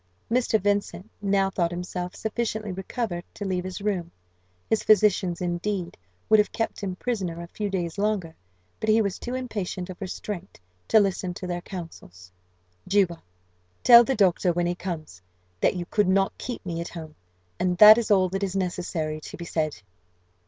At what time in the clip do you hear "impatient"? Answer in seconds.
9.35-9.91